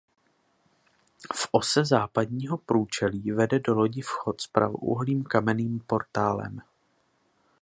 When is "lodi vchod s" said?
3.73-4.47